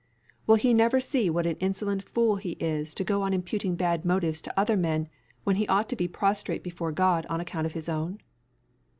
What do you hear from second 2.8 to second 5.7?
to go on imputing bad motives to other men, when he